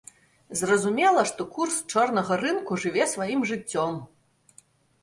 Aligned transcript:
Зразумела, 0.61 1.25
што 1.31 1.45
курс 1.57 1.75
чорнага 1.93 2.39
рынку 2.45 2.79
жыве 2.87 3.03
сваім 3.13 3.47
жыццём. 3.53 3.93